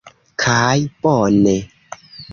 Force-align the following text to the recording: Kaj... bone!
Kaj... 0.43 0.79
bone! 1.05 1.57